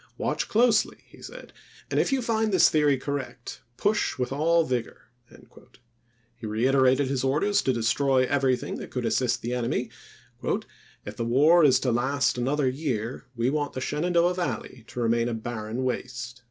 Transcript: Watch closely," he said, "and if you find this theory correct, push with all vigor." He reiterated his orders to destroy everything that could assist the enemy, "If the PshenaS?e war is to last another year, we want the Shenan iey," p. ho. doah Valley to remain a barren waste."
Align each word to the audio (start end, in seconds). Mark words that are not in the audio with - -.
Watch 0.17 0.47
closely," 0.47 0.97
he 1.05 1.21
said, 1.21 1.53
"and 1.91 1.99
if 1.99 2.11
you 2.11 2.23
find 2.23 2.51
this 2.51 2.69
theory 2.69 2.97
correct, 2.97 3.61
push 3.77 4.17
with 4.17 4.31
all 4.31 4.63
vigor." 4.63 5.03
He 6.37 6.47
reiterated 6.47 7.05
his 7.07 7.23
orders 7.23 7.61
to 7.61 7.71
destroy 7.71 8.23
everything 8.25 8.77
that 8.79 8.89
could 8.89 9.05
assist 9.05 9.43
the 9.43 9.53
enemy, 9.53 9.91
"If 10.41 10.65
the 11.17 11.23
PshenaS?e 11.23 11.29
war 11.29 11.63
is 11.63 11.79
to 11.81 11.91
last 11.91 12.39
another 12.39 12.67
year, 12.67 13.27
we 13.35 13.51
want 13.51 13.73
the 13.73 13.79
Shenan 13.79 14.13
iey," 14.13 14.13
p. 14.13 14.19
ho. 14.21 14.29
doah 14.33 14.33
Valley 14.33 14.85
to 14.87 14.99
remain 14.99 15.29
a 15.29 15.35
barren 15.35 15.83
waste." 15.83 16.39